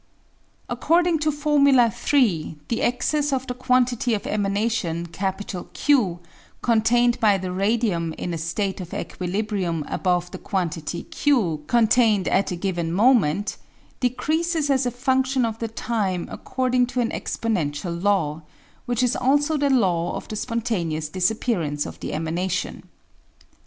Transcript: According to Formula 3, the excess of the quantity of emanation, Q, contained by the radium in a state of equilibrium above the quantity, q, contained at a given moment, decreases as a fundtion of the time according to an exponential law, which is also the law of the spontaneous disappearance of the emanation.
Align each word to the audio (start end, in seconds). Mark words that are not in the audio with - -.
According 0.67 1.19
to 1.19 1.31
Formula 1.31 1.91
3, 1.95 2.55
the 2.69 2.81
excess 2.81 3.31
of 3.31 3.45
the 3.45 3.53
quantity 3.53 4.15
of 4.15 4.25
emanation, 4.25 5.05
Q, 5.05 6.19
contained 6.63 7.19
by 7.19 7.37
the 7.37 7.51
radium 7.51 8.11
in 8.13 8.33
a 8.33 8.37
state 8.39 8.81
of 8.81 8.95
equilibrium 8.95 9.85
above 9.87 10.31
the 10.31 10.39
quantity, 10.39 11.03
q, 11.03 11.65
contained 11.67 12.27
at 12.27 12.49
a 12.49 12.55
given 12.55 12.91
moment, 12.91 13.57
decreases 13.99 14.71
as 14.71 14.87
a 14.87 14.91
fundtion 14.91 15.45
of 15.47 15.59
the 15.59 15.67
time 15.67 16.27
according 16.31 16.87
to 16.87 16.99
an 17.01 17.11
exponential 17.11 18.01
law, 18.01 18.41
which 18.87 19.03
is 19.03 19.15
also 19.15 19.55
the 19.55 19.69
law 19.69 20.15
of 20.15 20.27
the 20.29 20.35
spontaneous 20.35 21.09
disappearance 21.09 21.85
of 21.85 21.99
the 21.99 22.11
emanation. 22.11 22.89